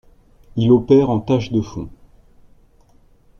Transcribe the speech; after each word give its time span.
Il 0.55 0.71
opère 0.71 1.11
en 1.11 1.19
tâche 1.19 1.51
de 1.51 1.61
fond. 1.61 1.87